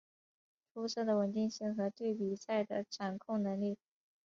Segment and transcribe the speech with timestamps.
[0.73, 3.77] 出色的稳定性和对比赛的掌控能力。